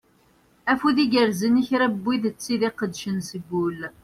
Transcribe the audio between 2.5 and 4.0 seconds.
iqeddcen seg ul.